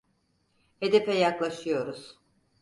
[0.79, 2.19] Hedefe yaklaşıyoruz.